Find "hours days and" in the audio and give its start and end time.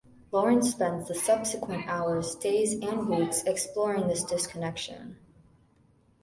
1.87-3.07